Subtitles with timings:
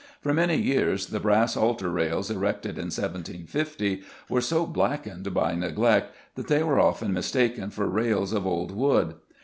[0.19, 6.15] For many years the brass altar rails, erected in 1750, were so blackened by neglect
[6.33, 9.13] that they were often mistaken for rails of old wood.